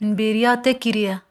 min 0.00 0.14
bêriya 0.16 0.56
te 0.62 0.72
kiriye. 0.74 1.25